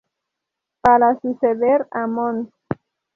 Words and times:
Para 0.81 1.19
suceder 1.19 1.85
a 1.91 2.07
mons. 2.07 2.49